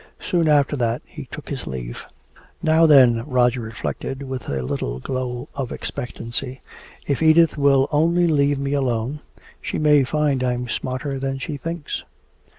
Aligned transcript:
Soon 0.19 0.47
after 0.47 0.75
that 0.77 1.03
he 1.05 1.25
took 1.25 1.47
his 1.49 1.67
leave. 1.67 2.07
"Now 2.63 2.87
then," 2.87 3.23
Roger 3.27 3.61
reflected, 3.61 4.23
with 4.23 4.49
a 4.49 4.63
little 4.63 4.97
glow 4.99 5.47
of 5.53 5.71
expectancy, 5.71 6.61
"if 7.05 7.21
Edith 7.21 7.55
will 7.55 7.87
only 7.91 8.25
leave 8.25 8.57
me 8.57 8.73
alone, 8.73 9.19
she 9.61 9.77
may 9.77 10.03
find 10.03 10.43
I'm 10.43 10.67
smarter 10.67 11.19
then 11.19 11.37
she 11.37 11.55
thinks!" 11.55 12.03